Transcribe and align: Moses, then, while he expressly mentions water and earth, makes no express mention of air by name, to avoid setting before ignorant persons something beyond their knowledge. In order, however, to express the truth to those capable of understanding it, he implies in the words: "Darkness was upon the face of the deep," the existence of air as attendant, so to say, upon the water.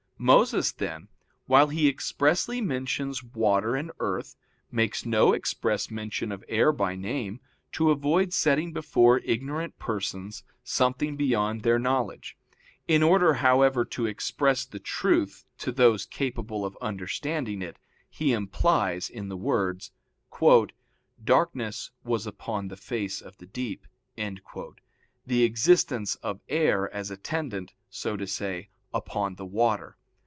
Moses, 0.23 0.71
then, 0.71 1.07
while 1.47 1.69
he 1.69 1.89
expressly 1.89 2.61
mentions 2.61 3.23
water 3.23 3.75
and 3.75 3.91
earth, 3.99 4.35
makes 4.69 5.03
no 5.03 5.33
express 5.33 5.89
mention 5.89 6.31
of 6.31 6.43
air 6.47 6.71
by 6.71 6.95
name, 6.95 7.39
to 7.71 7.89
avoid 7.89 8.31
setting 8.31 8.71
before 8.71 9.17
ignorant 9.25 9.79
persons 9.79 10.43
something 10.63 11.15
beyond 11.17 11.63
their 11.63 11.79
knowledge. 11.79 12.37
In 12.87 13.01
order, 13.01 13.33
however, 13.33 13.83
to 13.83 14.05
express 14.05 14.63
the 14.63 14.77
truth 14.77 15.43
to 15.57 15.71
those 15.71 16.05
capable 16.05 16.65
of 16.67 16.77
understanding 16.79 17.63
it, 17.63 17.79
he 18.07 18.31
implies 18.31 19.09
in 19.09 19.27
the 19.27 19.35
words: 19.37 19.91
"Darkness 21.23 21.89
was 22.03 22.27
upon 22.27 22.67
the 22.67 22.77
face 22.77 23.21
of 23.21 23.37
the 23.39 23.47
deep," 23.47 23.87
the 24.15 25.43
existence 25.43 26.13
of 26.17 26.41
air 26.47 26.93
as 26.93 27.09
attendant, 27.09 27.73
so 27.89 28.15
to 28.15 28.27
say, 28.27 28.69
upon 28.93 29.33
the 29.33 29.47
water. 29.47 29.97